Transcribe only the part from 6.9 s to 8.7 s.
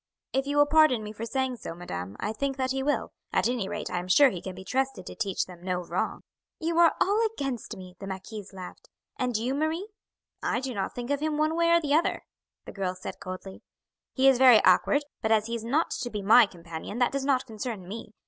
all against me," the marquise